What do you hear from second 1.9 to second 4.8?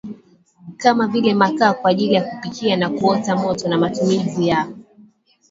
ajili ya kupikia na kuota moto na matumizi ya